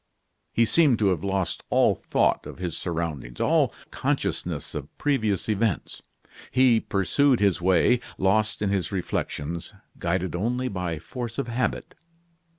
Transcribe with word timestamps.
He 0.51 0.65
seemed 0.65 0.97
to 0.97 1.09
have 1.09 1.23
lost 1.23 1.63
all 1.69 1.93
thought 1.93 2.47
of 2.47 2.57
his 2.57 2.75
surroundings 2.75 3.39
all 3.39 3.71
consciousness 3.91 4.73
of 4.73 4.97
previous 4.97 5.47
events. 5.47 6.01
He 6.49 6.79
pursued 6.79 7.39
his 7.39 7.61
way, 7.61 7.99
lost 8.17 8.63
in 8.63 8.71
his 8.71 8.91
reflections, 8.91 9.75
guided 9.99 10.35
only 10.35 10.69
by 10.69 10.97
force 10.97 11.37
of 11.37 11.49
habit. 11.49 11.93